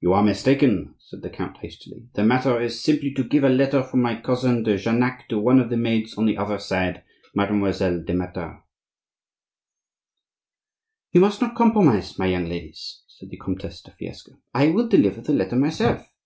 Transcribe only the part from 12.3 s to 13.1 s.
ladies,"